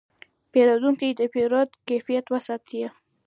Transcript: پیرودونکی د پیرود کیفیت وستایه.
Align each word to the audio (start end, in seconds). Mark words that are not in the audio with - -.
پیرودونکی 0.51 1.09
د 1.19 1.21
پیرود 1.33 1.69
کیفیت 1.87 2.25
وستایه. 2.29 2.89